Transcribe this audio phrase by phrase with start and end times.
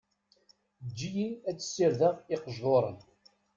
[0.83, 2.97] Eǧǧ-iyi ad sirdeɣ iqejḍuṛen.